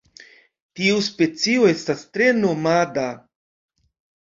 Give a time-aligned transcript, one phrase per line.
[0.79, 3.07] Tiu specio estas tre nomada.